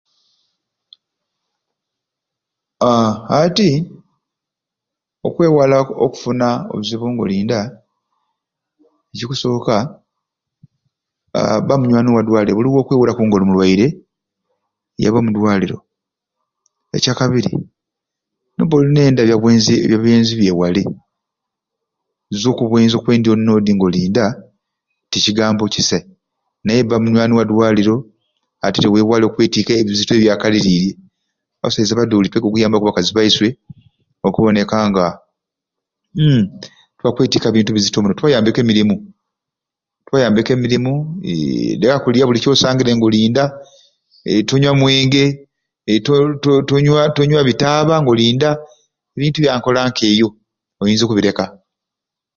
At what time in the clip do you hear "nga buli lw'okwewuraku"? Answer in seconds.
12.55-13.21